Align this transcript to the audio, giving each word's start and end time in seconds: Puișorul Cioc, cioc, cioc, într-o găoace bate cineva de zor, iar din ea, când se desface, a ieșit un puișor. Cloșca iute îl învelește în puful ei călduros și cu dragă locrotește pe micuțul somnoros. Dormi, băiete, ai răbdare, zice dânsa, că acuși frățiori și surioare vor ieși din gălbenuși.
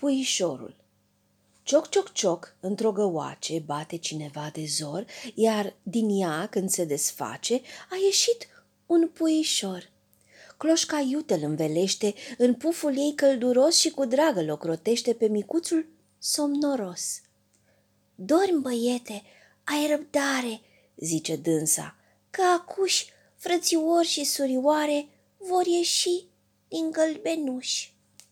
Puișorul 0.00 0.74
Cioc, 1.62 1.88
cioc, 1.88 2.12
cioc, 2.12 2.54
într-o 2.60 2.92
găoace 2.92 3.58
bate 3.58 3.96
cineva 3.96 4.50
de 4.52 4.64
zor, 4.66 5.06
iar 5.34 5.74
din 5.82 6.20
ea, 6.20 6.48
când 6.50 6.70
se 6.70 6.84
desface, 6.84 7.54
a 7.90 7.96
ieșit 8.04 8.48
un 8.86 9.08
puișor. 9.08 9.90
Cloșca 10.56 10.98
iute 10.98 11.34
îl 11.34 11.42
învelește 11.42 12.14
în 12.38 12.54
puful 12.54 12.96
ei 12.96 13.14
călduros 13.14 13.76
și 13.76 13.90
cu 13.90 14.04
dragă 14.04 14.42
locrotește 14.42 15.14
pe 15.14 15.26
micuțul 15.28 15.86
somnoros. 16.18 17.20
Dormi, 18.14 18.60
băiete, 18.60 19.22
ai 19.64 19.86
răbdare, 19.90 20.60
zice 20.96 21.36
dânsa, 21.36 21.96
că 22.30 22.42
acuși 22.42 23.06
frățiori 23.36 24.06
și 24.06 24.24
surioare 24.24 25.08
vor 25.36 25.66
ieși 25.66 26.24
din 26.68 26.90
gălbenuși. 26.90 27.98